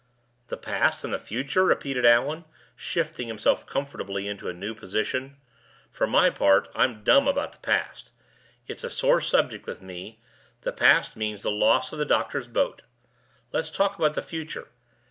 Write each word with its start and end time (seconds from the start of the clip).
"The 0.47 0.57
past 0.57 1.03
and 1.03 1.13
the 1.13 1.19
future?" 1.19 1.63
repeated 1.63 2.07
Allan, 2.07 2.45
shifting 2.75 3.27
himself 3.27 3.67
comfortably 3.67 4.27
into 4.27 4.49
a 4.49 4.51
new 4.51 4.73
position. 4.73 5.37
"For 5.91 6.07
my 6.07 6.31
part, 6.31 6.71
I'm 6.73 7.03
dumb 7.03 7.27
about 7.27 7.51
the 7.51 7.59
past. 7.59 8.09
It's 8.65 8.83
a 8.83 8.89
sore 8.89 9.21
subject 9.21 9.67
with 9.67 9.79
me: 9.83 10.19
the 10.61 10.73
past 10.73 11.15
means 11.15 11.43
the 11.43 11.51
loss 11.51 11.93
of 11.93 11.99
the 11.99 12.05
doctor's 12.05 12.47
boat. 12.47 12.81
Let's 13.51 13.69
talk 13.69 13.95
about 13.95 14.15
the 14.15 14.23
future. 14.23 14.69